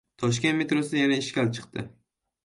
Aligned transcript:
Toshkent 0.21 0.57
metrosida 0.61 1.01
yana 1.03 1.19
«ishkal» 1.25 1.51
chiqdi 1.59 1.85